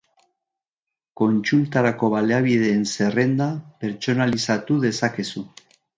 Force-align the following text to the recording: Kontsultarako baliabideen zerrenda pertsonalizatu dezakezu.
Kontsultarako 1.21 2.09
baliabideen 2.13 2.89
zerrenda 2.95 3.49
pertsonalizatu 3.85 4.79
dezakezu. 4.87 5.45